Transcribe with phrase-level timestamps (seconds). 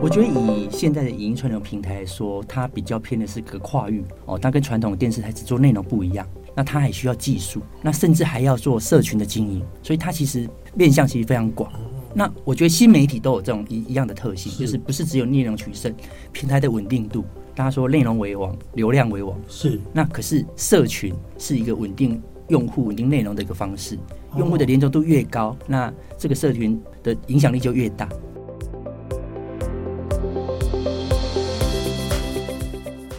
[0.00, 6.24] 我觉得以现在的影音串流平台来说，它比较偏的是个跨域哦，它跟传统的电视台只做内容不一样，
[6.54, 11.70] 那它还需要技术，那甚至还要做社群的经营，所以它其实面向其实非常广。
[12.14, 15.92] 那我觉得新媒体都有这种一一样的特性，就是不是只有内容取胜，
[16.30, 17.24] 平台的稳定度，
[17.56, 19.80] 大家说内容为王，流量为王，是。
[19.92, 23.98] 那可是社群是一个稳定用户、稳定内容的一个方式，
[24.36, 28.08] 用户的连接度越高，那这个社群的影响力就越大。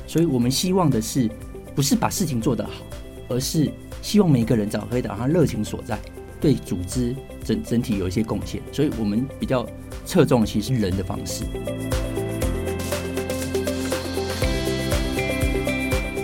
[0.09, 1.29] 所以我们希望的是，
[1.75, 2.83] 不是把事情做得好，
[3.27, 5.99] 而是希望每个人找可以找他热情所在，
[6.41, 8.59] 对组织整整体有一些贡献。
[8.71, 9.63] 所以我们比较
[10.07, 11.43] 侧重其实人的方式。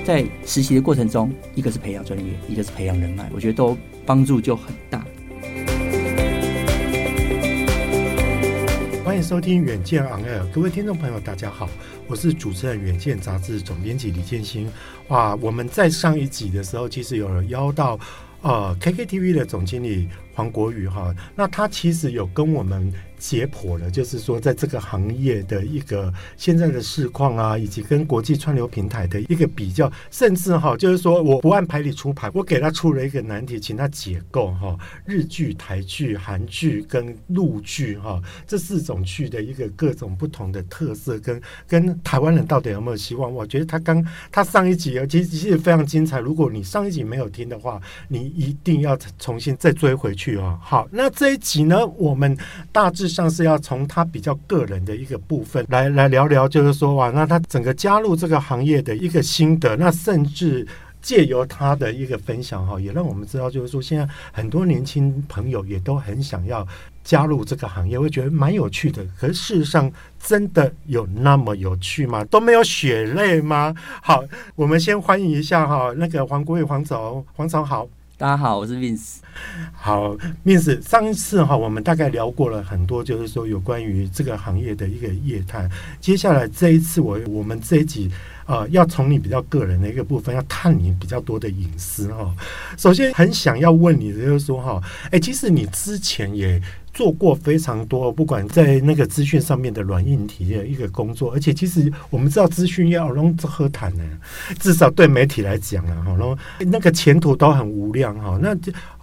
[0.04, 5.06] 在实习的过程中，一个是培养专业，一个是培养人脉，我觉得都帮助就很大。
[9.04, 11.70] 欢迎收听《远见昂 n》，各位听众朋友，大家好，
[12.08, 14.70] 我是主持人《远见》杂志总编辑李建新。
[15.08, 18.00] 哇，我们在上一集的时候，其实有人邀到
[18.44, 22.94] 呃 KKTV 的总经理黄国宇哈，那他其实有跟我们。
[23.18, 43.34] 解剖了，就是说，在这个行业的一个现在的市况啊，以及跟国际串流平台的一个比较，甚至哈，就是说我不按牌理出牌，我给他出了一个难题，请他解构哈日剧、台剧、韩剧跟陆剧哈这四种剧的一个各种不同的特色，跟跟台湾人到底有没有希望？
[43.34, 50.60] 我觉得他刚他上一集其实其实非常精彩，如果你上一集没有听的话，你一定要重新再追回去哦。
[50.62, 52.38] 好，那这一集呢，我们
[52.74, 53.06] 大致。
[53.16, 60.68] 上是要从他比较个人的一个部分来来聊聊，就是说哇，那他整个加入这个行业的一个心得，那甚至
[61.02, 66.68] 借由他的一个分享哈，也让我们知道，就是说现在很多年轻朋友也都很想要
[67.06, 69.06] 加入这个行业，会觉得蛮有趣的。
[69.18, 69.90] 可事实上，
[70.20, 72.26] 真的有那么有趣吗？
[72.26, 73.74] 都没有血泪吗？
[74.02, 74.24] 好，
[74.56, 77.88] 我们先欢迎一下哈，那个黄国伟黄总，黄总好。
[78.18, 79.18] 大家好，我是 Vince。
[79.74, 80.16] 好
[80.46, 85.70] ，Vince，上一次哈，我们大概聊过了很多，就是说有关于这个行业的一个业态。
[86.00, 88.10] 接下来这一次我，我我们这一集
[88.46, 92.34] 呃，要从你比较个人的一个部分，要探你比较多的隐私哈。
[92.78, 96.62] 首先，很想要问你的就是说哈，哎，其实你之前也。
[96.96, 104.04] 做过非常多，不管在那个资讯上面的软硬体的一个工作，而且其实我们知道资讯要弄这喝谈呢，
[104.62, 108.40] 至少对媒体来讲啊，哈，然后那个前途都很无量哈。
[108.42, 108.58] 那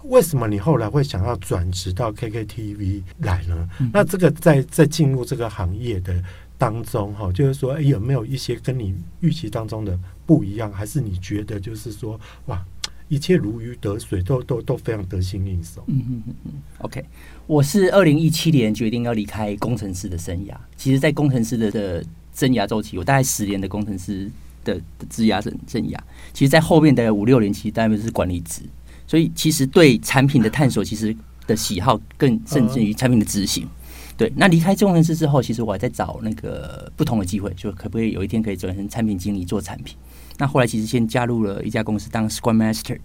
[0.05, 3.69] 为什么你后来会想要转职到 KKTV 来呢？
[3.79, 6.15] 嗯、那这个在在进入这个行业的
[6.63, 10.71] 当中哈，就是说，哎，有没有一些跟你预期当中的不一样？
[10.71, 12.63] 还是你觉得就是说，哇？
[13.09, 15.83] 一切如鱼得水，都都都非常得心应手。
[15.87, 16.51] 嗯嗯嗯嗯。
[16.79, 17.03] OK，
[17.45, 20.55] 我是二零一七年决定要离开工程师的生涯。
[20.77, 22.03] 其实，在工程师的的
[22.33, 24.31] 生涯周期，我大概十年的工程师
[24.63, 25.99] 的职涯生生涯。
[26.33, 28.61] 其实，在后面大概五六年，其实大概是管理职。
[29.05, 33.67] 所以，其实对产品的探索，其实的喜好更甚至于产品的执行。
[34.15, 39.97] 对，那离开工程师之后，其实我还在找那个不同的机会，就可不可以有一天可以转成产品经理做产品。
[40.37, 42.97] 那后来其实先加入了一家公司当 Scrum Master，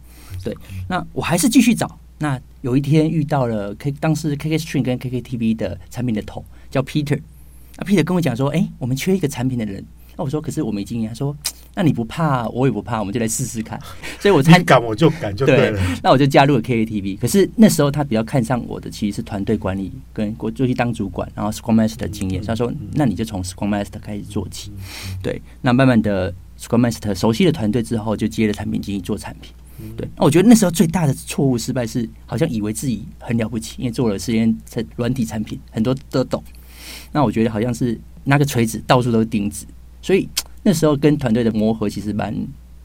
[0.44, 0.56] 对，
[0.88, 1.98] 那我还是继续找。
[2.18, 7.20] 那有一天遇到了 K，当时 KK Stream 跟 KKTV 的产品的头叫 Peter，
[7.76, 9.84] 那 Peter 跟我讲说，哎、欸，我们缺一个产品的人。
[10.18, 11.08] 那我说，可是我没经验。
[11.08, 11.34] 他说，
[11.74, 13.80] 那你不怕，我也不怕，我们就来试试看。
[14.20, 15.80] 所以我才敢，我就敢就对了。
[16.02, 17.16] 那我就加入了 KATV，。
[17.18, 22.42] 可是那时候他比较看上我的其实是团队管理，跟过去当主管，然后 Scrum Master 的经验。
[22.42, 24.72] 他说，那你就从 Scrum Master 开始做起。
[25.22, 26.34] 对，那慢慢的。
[26.60, 29.52] Scrum Master 熟悉了团队之后，就接了产品经理做产品。
[29.96, 36.42] 对，那我觉得那时候最大的错误失败是，好像以为自己很了不起，因为做了时间在软体产品，很多都懂。
[37.12, 39.66] 那我觉得好像是拿个锤子到处都是钉子，
[40.02, 40.28] 所以
[40.62, 42.34] 那时候跟团队的磨合其实蛮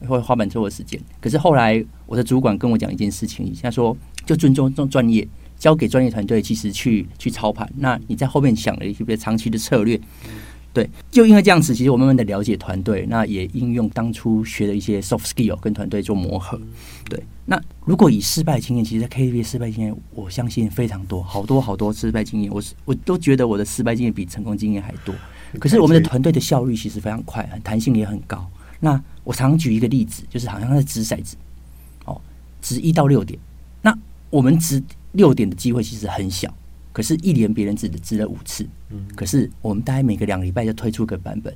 [0.06, 1.00] 会花蛮多的时间。
[1.20, 5.26] 可是后来我的主管跟我讲一件事情，他说就尊重这种专业，
[5.58, 7.70] 交给专业团队其实去去操盘。
[7.76, 10.00] 那你在后面想了一些长期的策略。
[10.72, 16.60] 对，就因为这样子，其实我慢慢的了解团队，那也应用当初学的一些 soft skill 跟团队做磨合。
[17.08, 25.14] 对，那如果以失败经验，其实在 KTV 失败经验，我相信非常多，好多好多失败经验，我是我都觉得我的失败经验比成功经验还多。
[25.58, 28.48] 可是我们的团队的效率其实非常快，弹性也很高。
[28.80, 31.36] 那我常举一个例子，就是好像是掷骰子，
[32.04, 32.20] 哦，
[32.60, 33.38] 掷一到六点，
[33.82, 33.96] 那
[34.30, 36.52] 我们掷六点的机会其实很小。
[36.92, 38.64] 可是，一连别人只掷了五次，
[39.16, 41.52] 可是我们大概每个两个礼拜就推出个版本，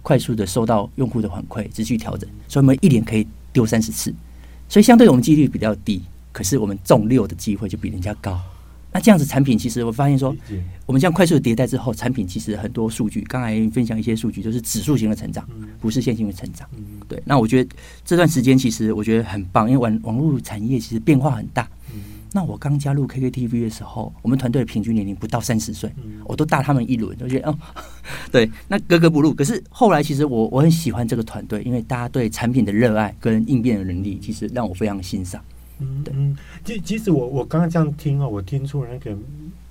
[0.00, 4.10] 快速的收到用户的反馈，持续调整，所以我们一连可以丢三十次，
[4.66, 6.02] 所以相对我们几率比较低，
[6.32, 8.40] 可是我们中六的机会就比人家高，
[8.92, 10.34] 那这样子产品其实我发现说，
[10.86, 15.46] 我们这样快速的迭代之后，产品其实很多数据，刚才分享一些数据，就是指数型的成长，
[15.78, 16.68] 不是线性的成长。
[17.06, 17.70] 对，那我觉得
[18.04, 21.68] 这段时间其实我觉得很棒，因为网网络产业其实变化很大。
[22.30, 25.90] 那我刚加入 KKTV 的时候，我们团队的平均年龄不到三十岁，
[26.24, 27.58] 我都大他们一轮，我觉得哦，
[28.30, 29.32] 对，那格格不入。
[29.32, 35.42] 可是后来其实我我很喜欢这个团队，因为大家对产品的热爱跟应变的能力，其实让我非常欣赏。
[35.80, 39.16] 嗯嗯，即即使我我刚刚这样听哦，我听出那个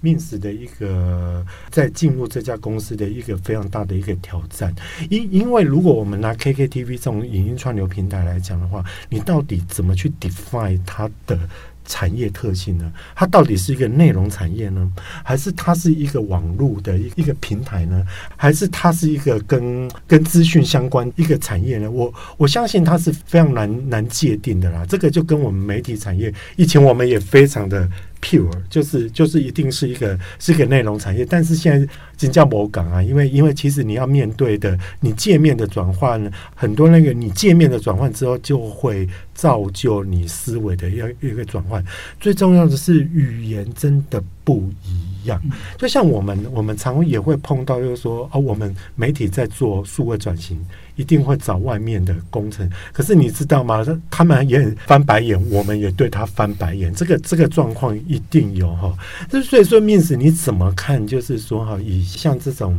[0.02, 4.74] Mins 的一个在进入这家公司的一个非常大的一个挑战。
[5.10, 11.38] 因因为如果我们拿 KKTV 这种影音串流平台来讲的话，你到底怎么去 define 它的？
[11.88, 12.92] 产业特性呢？
[13.16, 14.92] 它到底是一个内容产业呢，
[15.24, 18.06] 还是它是一个网络的一一个平台呢？
[18.36, 21.90] 还是它是一个跟跟资讯相关一个产业呢？
[21.90, 24.86] 我我相信它是非常难难界定的啦。
[24.88, 27.90] 这个就跟我们媒体产业以前我们也非常的。
[28.20, 31.88] pure 就是就是一定是一个是一个内容产业，但是现在
[32.18, 36.20] 真叫某港啊，因为因为其实你要面对的，你界面的转换，
[36.56, 41.84] 很多那个你界面的转换之后，就会造就你思维的一个一个转换。
[42.20, 45.42] 最重要的是语言真的不一样，
[45.78, 50.60] 就像我们我们常也会碰到，就是说哦，我们媒体在做数位转型。
[50.98, 53.86] 一定会找外面的工程，可是你知道吗？
[54.10, 56.92] 他们也很翻白眼，我们也对他翻白眼。
[56.92, 58.92] 这个这个状况一定有哈。
[59.30, 61.06] 这所以说，Mins 你怎么看？
[61.06, 62.74] 就是说哈，以像这种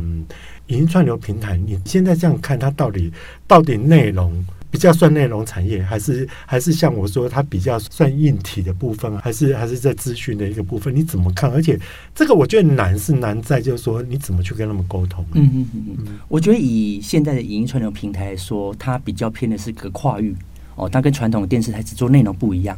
[0.67, 3.11] 影音串流平台，你现在这样看，它到底
[3.47, 4.45] 到底内容？
[4.71, 10.95] 比较算内容产业，还是还是像我说，它比较算硬体的部分，还是还是在资讯的一个部分？
[10.95, 11.49] 你怎么看？
[11.49, 11.75] 而且
[12.13, 15.25] 这个我觉得难是难在，就是说你怎么去跟他们沟通？
[15.33, 16.19] 嗯嗯嗯嗯。
[16.27, 20.35] 我觉得以现在的影音串流平台来说，它比较偏的是个跨域
[20.75, 22.77] 哦，它跟传统的电视台只做内容不一样，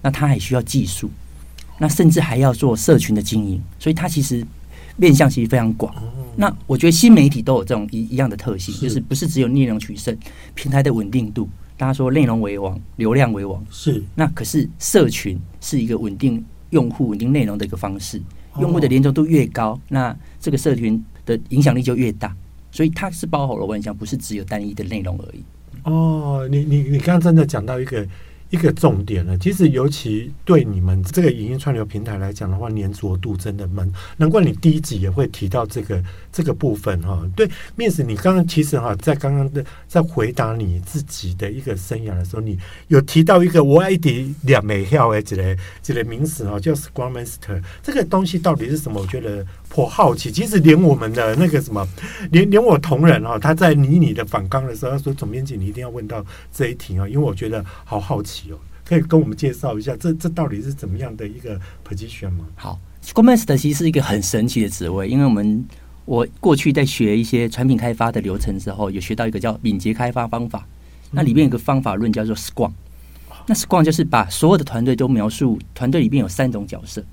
[0.00, 1.10] 那它还需要技术，
[1.76, 4.46] 那甚至还要做社群的经营，所以它其实
[4.96, 5.94] 面向其实非常广。
[6.34, 10.16] 那我觉得新媒体都有这种一一样的特性，就是不是只有内容取胜，
[10.54, 11.48] 平台的稳定度。
[11.76, 14.02] 大家说内容为王，流量为王，是。
[14.14, 18.20] 那可是社群是一个稳定用户、稳定内容的一个方式。
[18.60, 22.34] 用户的连接度越高，那这个社群的影响力就越大。
[22.70, 25.42] 所以它是包好了，万象不是只有单一的内容而已。
[25.84, 28.06] 哦，你你你刚刚真的讲到一个。
[28.52, 33.90] 一个重点呢，其实尤其对你们这个影音串流平台来讲的话，粘着度真的蛮。
[34.18, 37.26] 难怪你第一集也会提到这个这个部分哈。
[37.34, 42.58] 对，Mins，你刚刚其实哈，在刚刚的在回答你自己的一个生涯的时候，你
[42.88, 47.62] 有提到一个我爱的两美票哎，这类这类名词哈，叫 Scrum Master。
[47.82, 49.00] 这个东西到底是什么？
[49.00, 49.46] 我觉得。
[49.74, 51.88] 颇好奇，其实连我们的那个什么，
[52.30, 56.22] 连连我同仁啊，他在拟你的反纲的时候，他说总编辑，你一定要问到
[56.52, 62.46] 这一题啊，因为我觉得好好奇哦，可以跟我们介绍一下，这这到底是怎么样的一个 position 吗？
[62.56, 65.64] 好，Scrum Master 其实是一个很神奇的职位，因为我们
[66.04, 70.66] 我过去在学一些产品开发的流程之后，有学到一个叫敏捷开发方法，
[71.10, 72.72] 那里面有个方法论叫做 Scrum，
[73.46, 77.04] 那 Scrum 就是把所有的团队都描述，团队里面有三种角色，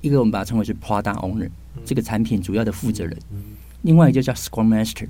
[0.00, 1.50] 一个我们把它称为是 Product Owner。
[1.84, 3.16] 这个产品主要的负责人，
[3.82, 5.06] 另外一个就叫 Scrum Master。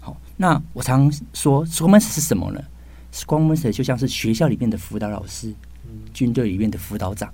[0.00, 2.60] 好，那我常说 Scrum Master 是什么呢
[3.16, 5.50] ？Scrum Master 就像是学校里面的辅导老师，
[6.12, 7.32] 军队里面的辅导长。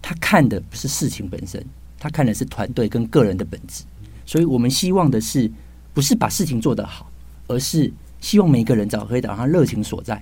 [0.00, 1.62] 他看的不是事情本身，
[1.98, 3.84] 他看的是团队跟个人的本质。
[4.24, 5.50] 所以我们希望的是，
[5.92, 7.10] 不是把事情做得好，
[7.46, 10.18] 而是希望每个人找可以找他热情所在，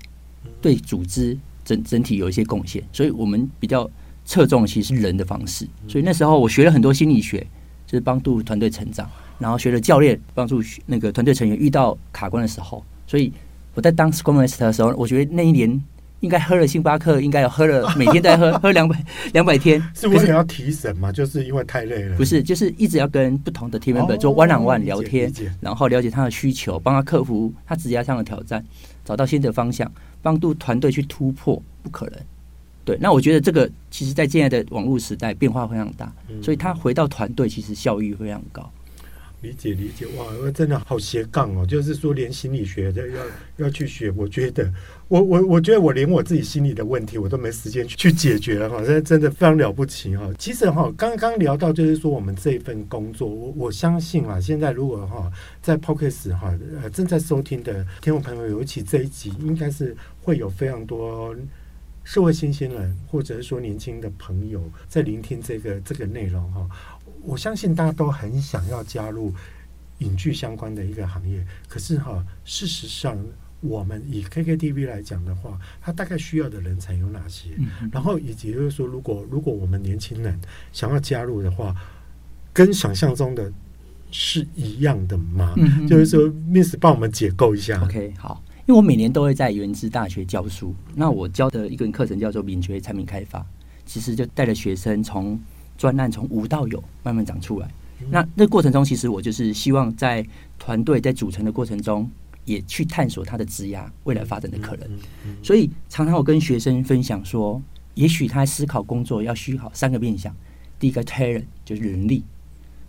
[0.60, 2.82] 对组织整整体有一些贡献。
[2.92, 3.88] 所以我们比较
[4.25, 5.68] 侧重其实是人的方式。
[5.86, 7.46] 所以那时候我学了很多心理学。
[7.86, 9.08] 就是帮助团队成长，
[9.38, 13.32] 然后学了教练帮助那个团队成员遇到卡关的时候，所以
[13.76, 15.80] 我在当 Scrum Master 的时候，我觉得那一年
[16.21, 19.04] 应该喝了星巴克，应该有喝了，每天都在喝 喝两百
[19.35, 19.80] 两百天。
[19.95, 21.12] 是为了要提神嘛？
[21.12, 22.16] 就是因为太累了？
[22.16, 25.30] 不是，就是一直要跟不同的 team member 做 one on one 聊天，
[25.61, 28.64] 然后了解他的需求，帮他克服他职业上的挑战，
[29.04, 29.92] 找到新的方向，
[30.23, 32.18] 帮助团队去突破不可能。
[32.83, 38.71] 对，那我觉得这个其实，在现在的网络时代，变化非常大，所以他回到团队，其实效益非常高。
[39.43, 41.64] 理解理解，哇，我真的好斜杠哦！
[41.64, 43.23] 就是说，连心理学的要
[43.59, 44.73] 要去学，我觉得，
[45.09, 48.78] 我我我觉得，我连我自己心理的问题，我都没时间去去解决了哈。
[48.78, 50.28] 现在真的非常了不起哈。
[50.38, 56.52] 其实哈，刚刚聊到就是说，我们这一份工作，我我相信啊，现在如果哈在 Podcast 哈
[56.83, 61.37] 呃正在收听的听众朋友，尤其这一集，应该是会有非常多。
[62.09, 66.64] 社会新鲜人，或者是说年轻的朋友，在聆听这个这个内容哈，
[67.26, 69.35] 我相信大家都很想要加入
[69.99, 71.45] 影剧相关的一个行业。
[71.68, 73.18] 可是哈，事实上，
[73.61, 77.50] 我们以 KKTV 来讲的话，它大概需要的人才有哪些？
[77.59, 80.38] 嗯、然后以及就是说，如果如果我们年轻人
[80.73, 81.75] 想要加入的话，
[82.52, 83.52] 跟想象中的
[84.11, 85.52] 是一样的吗？
[85.56, 87.83] 嗯、就是说，Miss 帮我们解构一下。
[87.83, 93.45] OK，好，因为我每年都会在原治大学教书，那我教的一个课程叫做敏捷产品开发，
[93.85, 95.38] 其实就带着学生从
[95.76, 97.68] 专案从无到有慢慢长出来。
[98.00, 100.26] 嗯、那那过程中，其实我就是希望在
[100.59, 102.11] 团队在组成的过程中。
[102.47, 104.88] 也去探索他的职涯未来发展的可能，
[105.42, 107.61] 所以常常我跟学生分享说，
[107.95, 110.33] 也许他思考工作要需好三个面向：
[110.78, 112.23] 第一个 talent 就是人力，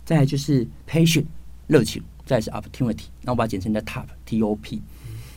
[0.04, 1.24] 再来就是 passion
[1.66, 4.80] 热情，再是 opportunity，那我把它简称叫 top T O P。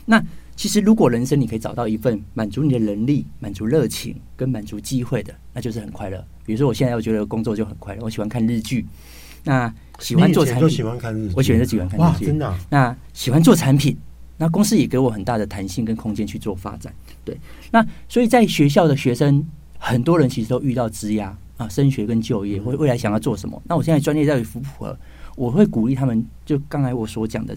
[0.05, 0.23] 那
[0.55, 6.23] 其实如果人生你可以找到一份满足你的能力、满足热情跟满足机会的，那就是很快乐。
[6.45, 8.85] 比如说我现在我觉得工作就很快乐，我喜欢看日剧，
[9.43, 12.53] 那喜欢做产品，喜欢看日剧，我喜欢喜欢看日剧，真的。
[12.69, 13.97] 那喜欢做产品。
[14.37, 16.91] 那公司也给我很大的弹性跟空间去做发展，
[17.23, 17.37] 对。
[17.69, 19.45] 那所以在学校的学生，
[19.77, 23.61] 很多人其实都遇到职压啊，升学跟就业，或未来想要做什么。
[23.67, 24.97] 那我现在专业在于符不符合？
[25.35, 27.55] 我会鼓励他们，就刚才我所讲的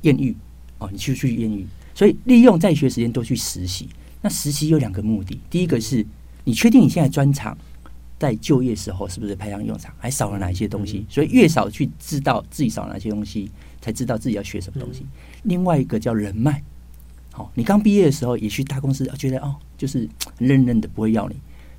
[0.00, 0.34] 艳遇
[0.78, 1.64] 哦，你去去艳遇。
[1.94, 3.88] 所以利用在学时间多去实习。
[4.20, 6.04] 那实习有两个目的，第一个是
[6.42, 7.56] 你确定你现在专长
[8.22, 11.04] 在就业时候是不是派上用场，还少了哪一些东西？
[11.08, 13.50] 所以越少去知道自己少了哪些东西。
[13.84, 15.04] 才知道自己要学什么东西。
[15.42, 16.62] 另外一个叫人脉，
[17.32, 21.34] 好，你刚毕业的时候也去大公司，觉得哦，就是认认的不会要你。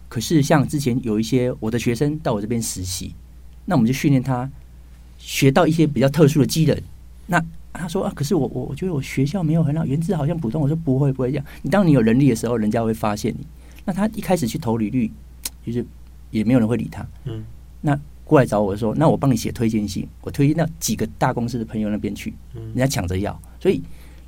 [0.10, 3.16] 可是像之前有一些我的学生到我这边实习，
[3.64, 4.52] 那我们就训练他
[5.18, 6.78] 学到一些比较特殊的技能。
[7.28, 10.62] 那他说啊，可是我我我觉得我学校没有很好，元智好像普通。
[10.62, 11.46] 我说不会不会这样。
[11.62, 13.48] 你当你有能力的时候，人家会发现你。
[13.86, 15.10] 那他一开始去投履历，
[15.66, 15.86] 就是
[16.34, 17.08] 也没有人会理他。
[17.24, 17.46] 嗯，
[17.80, 17.98] 那。
[18.26, 23.38] 过来找我说：“那我帮你写推荐信，我推荐到几个大公司的朋友那边去，人家抢着要。
[23.60, 23.84] 所以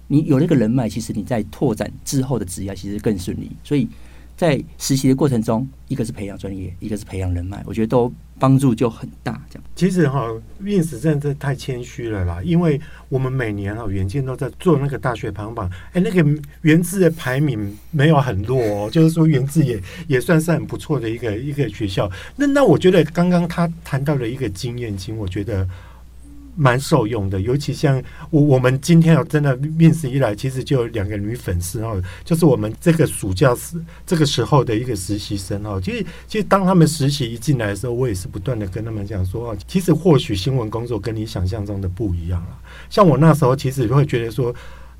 [0.07, 3.49] 你有那个人脉，其实你在拓展之后的职业其实更顺利。
[3.63, 3.87] 所以
[4.35, 9.63] 在实习的过程中，一个是培养专业，一个是培养人脉，我觉得都。”帮助就很大，这样。
[9.75, 16.23] 其实哈院士真的太谦虚了啦，因为我们每年哈，元健都在做那个大学排行榜，哎，那个
[16.61, 22.11] 元智的排名没有很弱哦， 就是说元智也也算是很不错的一个一个学校。
[22.35, 25.67] 那那我觉得刚刚他谈到了一个经验经，我觉得。
[26.55, 35.79] 蛮受用的，尤其像我我们今天啊真的面试一来，其实就有两个女粉丝哦，就是我们这个暑假时这个时候的一个实习生哦。
[35.83, 42.57] 其实其实当他们实习一进来的时候，我也是不断的跟他们讲说，其实或许新闻工作跟你想象中的不一样了。
[42.89, 44.53] 像我那时候其实会觉得说。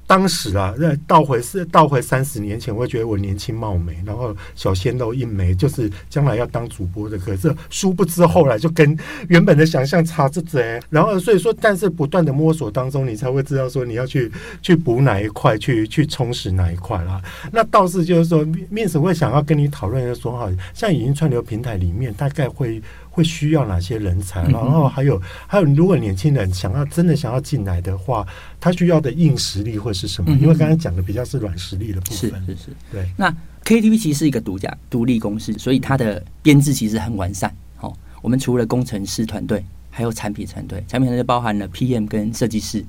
[0.08, 7.18] 当时啊，那倒回是倒回三十年前，我会觉得我年轻貌美，然后小鲜肉一枚，就是将来要当主播的。
[7.18, 8.98] 可是殊不知后来就跟
[9.30, 10.82] 原本的想象差着远。
[10.90, 14.32] 然后所以说，但是不断的摸索当中，你才会知道说你要去
[14.62, 17.22] 去补哪一块，去去充实哪一块啦。
[17.52, 22.82] 那倒是就是说，面试会想要跟你讨论的说，哈，像影音串流平台里面大概会。
[23.16, 24.44] 会需要哪些人才？
[24.50, 28.28] 然后还有还有，如果年轻人想要真的想要进来的话，
[28.60, 30.30] 他需要的硬实力会是什么？
[30.34, 32.30] 因为刚才讲的比较是软实力的部分。
[32.46, 33.10] 是是是，对。
[33.16, 37.50] 那 KTV 其实是一个独家独立公司，所以它的编制其实很完善。
[37.78, 42.84] 好，我们除了工程师团队，还有产品团队，产品团队包含了 PM 跟设计师，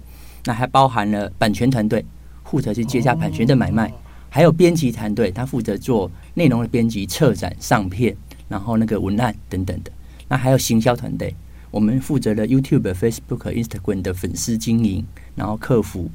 [0.45, 2.04] 那还包含了版权团队，
[2.42, 3.92] 负责去接下版权的买卖，
[4.28, 8.16] 还有编辑团队，他负责做内容的编辑、策展、上片，
[8.49, 9.92] 然后那个文案等等的。
[10.28, 11.35] 那还有行销团队，
[11.71, 15.04] 我们负责了 YouTube、Facebook、Instagram 的粉丝经营，
[15.35, 16.11] 然后客服。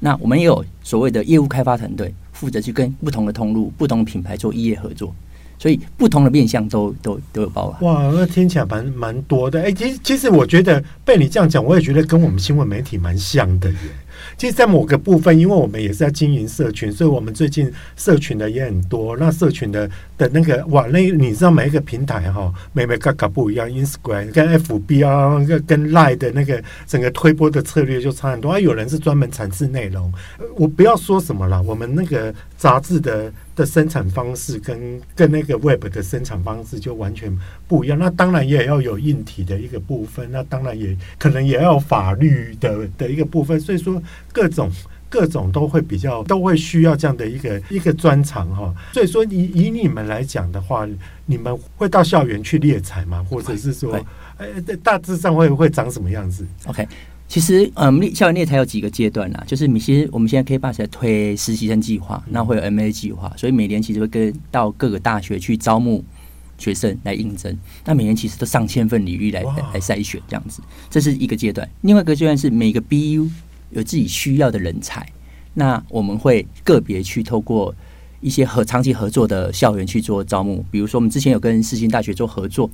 [0.00, 5.14] 那我们也有所谓的业务开发团队，负责去跟不同的通路、不同的品牌做异业合作。
[5.58, 7.82] 所以不同的面向都都都有包含。
[7.82, 9.62] 哇，那听起来蛮蛮多的。
[9.62, 13.76] 哎、其实其实我觉得被你这样讲，我也觉得跟我们新闻媒体蛮像的耶。
[14.36, 19.16] 其实，在某个部分，因为我们也是在经营社群，所以我们最近社群的也很多。
[19.16, 28.50] 那社群的的那个哇，那你知道每一个平台哈，每每个个不一样，Instagram 跟 FB 啊，跟跟 Line 的那个整个推播的策略就差很多。
[28.50, 30.12] 啊，有人是专门产制内容，
[30.56, 33.32] 我不要说什么了，我们那个杂志的。
[33.54, 37.30] 的生产方式跟跟那个 Web 的生产方式就完全
[37.68, 37.98] 不一样。
[37.98, 43.60] 那当然也要有硬体的一个部分，那当然也可能也要法律的的一个部分。
[43.60, 44.02] 所以说
[44.32, 44.70] 各种
[45.08, 48.74] 各种都会比较都会需要这样的一个一个专长哈。
[48.92, 50.88] 所以说以以你们来讲的话，
[51.26, 53.24] 你们会到校园去猎才吗？
[53.28, 53.98] 或者是说，
[54.38, 54.46] 哎，
[54.82, 56.86] 大致上会会长什么样子？OK。
[57.28, 66.04] 其实，嗯，校园猎才有几个阶段啦，就是你其实我们现在 KBS 在推实习生计划，那会有 MA 计划，所以每年其实会跟到各个大学去招募
[66.58, 69.42] 学生来应征，那每年其实都上千份履历来
[69.72, 71.66] 来筛选这样子，这是一个阶段。
[71.80, 73.30] 另外一个阶段是每个 BU
[73.72, 75.06] 有自己需要的人才，
[75.54, 77.74] 那我们会个别去透过
[78.20, 82.70] 一些和长期合作的校园去做招募，比如说我们之前有跟世新大学做合作，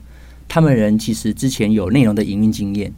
[0.47, 2.93] 他们人其实之前有内容的营运经验，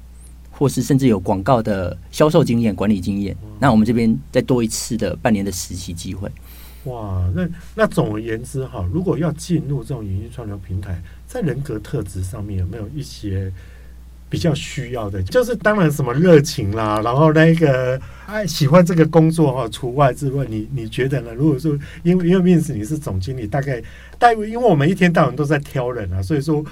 [0.51, 3.37] 或是甚至有广告的销售经验、管理经验。
[3.59, 6.31] 那我们这边再多一次的半年的实习机会。
[6.85, 13.53] 哇，那那总而言之哈，如果要进入这种影音串流平台，在人格特质上面有没有一些？
[14.31, 21.35] 比较需要的，就是当然什么热情啦，然后那个哎喜欢这个工作哈，除外之外，你你觉得呢？
[21.35, 23.83] 如果说因为因为面试你是总经理，大概
[24.21, 26.65] 大因为我们一天到晚都在挑人啊，所以说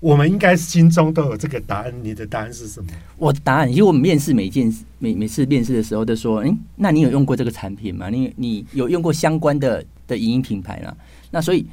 [0.00, 1.94] 我们应该心中都有这个答案。
[2.02, 2.90] 你的答案是什么？
[3.16, 8.10] 我的答案，因为我们面试每件每每次面试的时候都说，嗯，那你有用过这个产品吗？
[8.10, 10.92] 你你有用过相关的的影音品牌吗？
[11.30, 11.64] 那所以。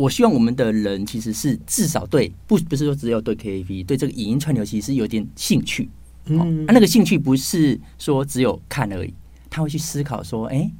[0.00, 5.90] 我希望我们的人其实是至少对不不是说只有对 KAV 对这个影音串流其实是有点兴趣，
[6.24, 9.12] 嗯，那个兴趣不是说只有看而已，
[9.50, 10.72] 他会去思考说，哎，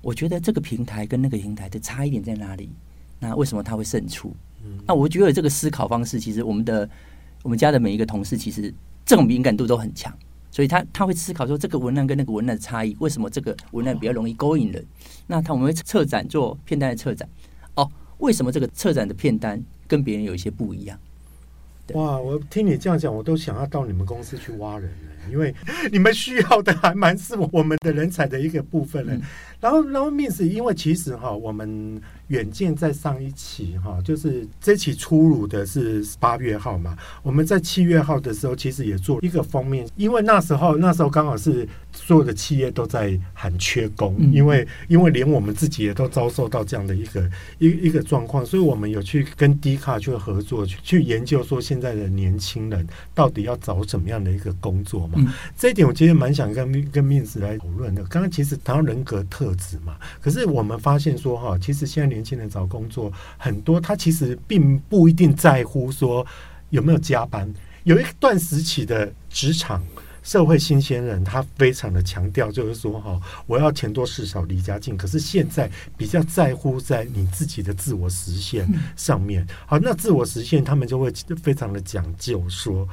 [0.00, 2.70] 我觉得这个平台跟那个平台的差异点在哪里？
[3.20, 4.34] 那为什么他会胜出？
[4.64, 6.88] 嗯那我觉得这个思考方式，其实我们的
[7.42, 8.72] 我们家的每一个同事其实
[9.04, 10.10] 这种敏感度都很强，
[10.50, 14.82] 所以他他会思考说，这个文案跟那个文案的差异，为什么这个文案比较容易勾引人？
[15.26, 17.28] 那他我们会策展做片段的策展。
[18.22, 20.98] 为什么这个策展的片单跟别人有一些不一样？
[21.94, 25.54] 哇，我听你这样讲，我都想要到你们公司去挖人了，因为
[25.90, 29.14] 你们需要的还蛮是我们的人才的一个部分了。
[29.14, 29.22] 嗯、
[29.60, 32.00] 然后，然后面试，因为其实哈，我们。
[32.28, 36.96] 远见在上一期哈，就是这期出炉的是八月号嘛。
[37.22, 55.34] 我们在七月号的时候，其实也做一个封面，因为那时候那时候刚好是所有的企业都在喊缺工，因为因为连我们自己也都遭受到这样的一个一一个状况，所以我们有去跟 D 卡去合作，去去研究说现在的年轻人到底要找怎么样的一个工作嘛。
[55.54, 58.02] 这一点我其实蛮想跟跟面试来讨论的。
[58.04, 66.24] 刚刚其实谈到人格特质嘛，可是我们发现说哈，其实现在年年轻人找工作很多，他其实并不一定在乎说
[66.70, 67.52] 有没有加班。
[67.82, 69.82] 有一段时期的职场
[70.22, 74.96] 社会新鲜人，他非常的强调，就是说哈，我要钱多事少离家近。
[74.96, 79.44] 可是现在比较在乎在你自己的自我实现上面。
[79.66, 82.88] 好，那自我实现，他们就会非常的讲究说。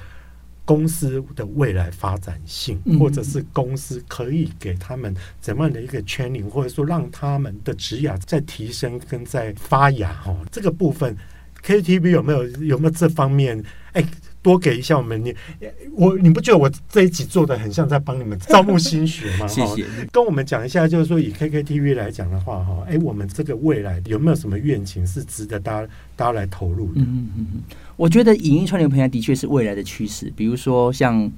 [0.69, 11.17] 公司的未来发展性，或者是公司可以给他们怎么样的一个 training，或者说让他们的职涯在提升跟在发芽哦，这个部分
[11.65, 13.63] KTV 有没有有没有这方面？
[13.93, 14.05] 哎，
[14.41, 15.35] 多给一下我们你
[15.95, 19.47] 我你不觉得我这一集做的很像在帮你们招募新血吗？
[19.47, 27.01] 谢谢，跟我们讲一下，就是说以 KKTV 来讲的话哈，哎，我们这个未来有没有什么愿景是值得大家大家来投入的？
[27.01, 27.61] 嗯嗯嗯。
[27.97, 30.31] 我觉得影音串流平台的确是未来的趋势。
[30.35, 31.29] 比如说，像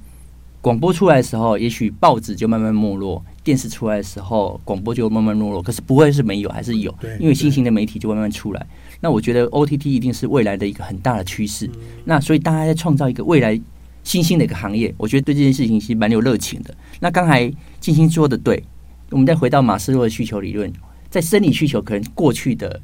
[0.60, 5.60] 广播出来的时候，也许报纸就慢慢没落；电视出来的时候，广播就慢慢没落。
[5.60, 8.64] 可是不会是没有，还是有，因为新型的媒体就会慢慢出来。
[9.02, 11.68] 那我觉得 OTT 一定是未来的一个很大的趋势。
[12.06, 13.60] 那所以大家在创造一个未来
[14.02, 16.74] 新兴的一个行业，我觉得对这件事情是蛮有热情的。
[17.00, 18.64] 那刚才静心说的对，
[19.10, 20.72] 我们再回到马斯洛的需求理论，
[21.10, 22.80] 在生理需求可能过去的。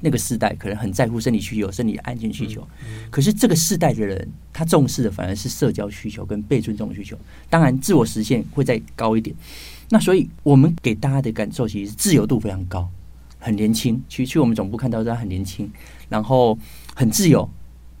[0.00, 2.62] 那个世代可能很在乎生理需求、生理安全需求，
[3.10, 7.16] 可是这个世代的人，他重视的反而是社交需求跟被尊重的需求。
[7.48, 9.34] 当然，自我实现会再高一点。
[9.88, 12.86] 那所以，我们给大家的感受其实是自由度非常高，
[13.44, 14.02] 很年轻。
[14.08, 15.70] 去去我们总部看到他很年轻，
[16.08, 16.58] 然后
[16.94, 17.48] 很自由。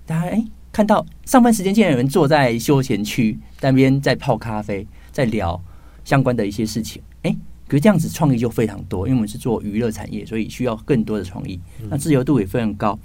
[0.06, 5.62] 大家哎，看到上班时间竟然有人坐在休闲区那边在泡咖啡，在聊
[6.04, 7.02] 相关的一些事情。
[7.22, 7.36] 哎。
[7.66, 11.58] 可是这样子创意就非常多，因为我们是做娱乐产业，所以需要更多的创意。
[11.88, 12.96] 那自由度也非常高，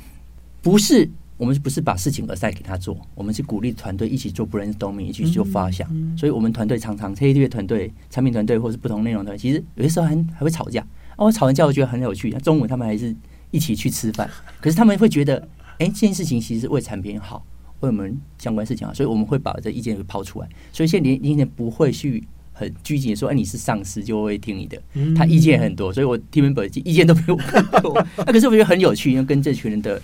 [0.62, 5.90] 不是我们不是把事情而塞给他做，我们是鼓励团队一起做 brainstorming，一起做发想。
[6.18, 10.86] 所以我们团队常常 KTV 团队、产品团队或是不同内容团队，其实有些时候还还会吵架。
[11.20, 12.32] 哦，吵完架我觉得很有趣。
[12.40, 13.16] 中午他们还是
[13.52, 14.30] 一起去吃饭，
[14.60, 15.38] 可是他们会觉得，
[15.78, 17.46] 哎，这件事情其实是为产品好，
[17.82, 20.50] 为我们相关事情好，所以我们会把这意见给抛出来。
[20.72, 22.24] 所以现在年轻人不会去。
[22.52, 24.78] 很拘谨，说：“哎，你是上司，就会听你的。”
[25.16, 27.38] 他意见很多，所以我 team member 意见都比我
[27.80, 28.06] 多。
[28.20, 30.02] 那可是我觉得很有趣，因为跟这群人的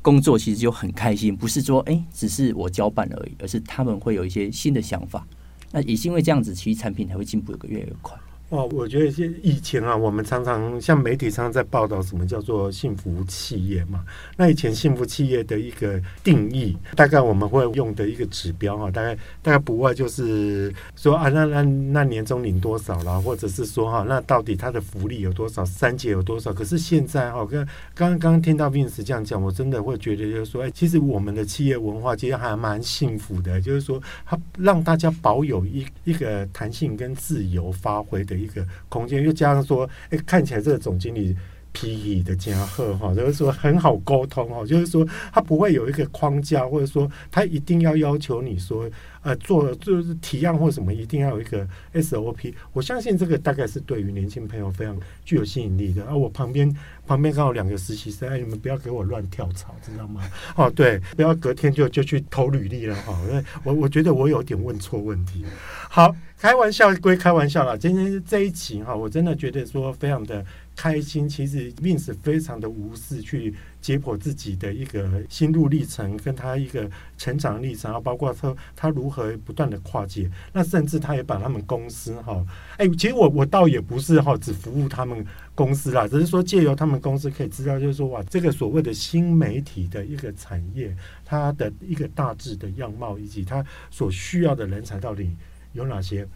[0.00, 5.24] 工作其实就很开心，不是说哎，只是我交办而已，而是他们会有一些新的想法。
[5.70, 8.18] 那也是因为这样子，其实产品才会进步，越来越快。
[8.52, 9.06] 哦，我觉得
[9.42, 14.04] 以前啊，我们常常像媒体上在报道什么叫做幸福企业嘛。
[14.36, 26.52] 那以前幸福企业的一个定义，大概我们会用的一个指标哈，大概大概不外就是说啊，那那那年终领多少啦，或者是说哈，那到底他的福利有多少，三节有多少？
[26.52, 38.41] 可是现在哈，跟刚刚刚听到 Vince 这样讲，我真的会觉得就是说，哎，其实我们的企业文化其实还蛮幸福的，就是说它让大家保有一一个弹性跟自由发挥的。
[38.42, 41.36] 一个空间，又加上说，哎，看起来这个总经理。
[41.72, 48.88] 脾气的加贺哈，就是说很好沟通哈，就是说他不会有一个框架，或者说他一定要要求你说
[49.22, 52.52] 呃做就是提案或什么，一定要有一个 SOP。
[52.72, 56.04] 我相信这个大概是对于年轻朋友非常具有吸引力的。
[56.04, 56.74] 而、啊、我旁边
[57.06, 60.22] 旁边刚好两个实习生，哎，你们不要给我乱跳槽，知道吗？
[60.56, 63.18] 哦，对，不要隔天就就去投履历了哈，
[63.64, 65.44] 我我觉得我有点问错问题。
[65.88, 70.44] 好，开玩笑归开玩笑啦，今天这一期哈，我真的觉得说非常的。
[70.74, 82.44] 开心，其实命是非常的无私去解剖自己的一个心路历程，跟他一个成长历程，然后包括他他如何不断的跨界，那甚至他也把他们公司哈，
[82.78, 95.30] 哎，其实我我倒也不是哈，只服务他们公司啦，只是说借由他们公司可以知道，就是说哇，这个所谓的新媒体的一个产业，它的一个大致的样貌，以及它所需要的人才到底
[95.72, 96.26] 有哪些。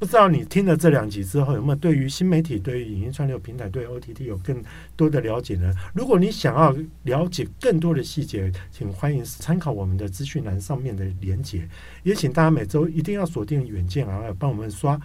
[0.00, 4.60] 不知道你听了这两集之后，有没有对于新媒体、对于影音串流平台、对 OTT 有更
[4.96, 5.70] 多的了解呢？
[5.92, 11.68] 如果你想要了解更多的细节，请欢迎参考我们的资讯栏上面的连结。
[12.02, 14.98] 也请大家每周一定要锁定远见啊，帮我们刷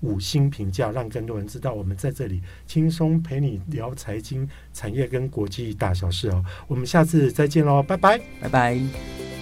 [0.00, 6.44] 五星评价，让更多人知道我们在这里轻松陪你聊财经、产业跟国际大小事哦。
[6.68, 9.33] 我们下次再见喽，拜拜，拜拜。